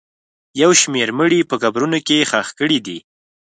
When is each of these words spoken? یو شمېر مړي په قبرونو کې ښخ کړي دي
یو 0.61 0.71
شمېر 0.81 1.07
مړي 1.19 1.39
په 1.49 1.55
قبرونو 1.63 1.97
کې 2.07 2.27
ښخ 2.29 2.47
کړي 2.59 2.79
دي 2.87 2.97